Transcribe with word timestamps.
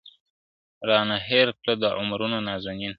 را 0.87 0.99
نه 1.09 1.17
هیر 1.27 1.49
کړه 1.61 1.73
د 1.81 1.83
عمرونو 1.99 2.37
نازنین 2.47 2.89